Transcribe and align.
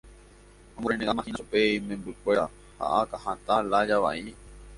omorrenegámahina 0.77 1.39
chupe 1.39 1.59
imembykuéra 1.77 2.45
akãhatã 3.01 3.55
lája 3.71 3.97
vai. 4.05 4.21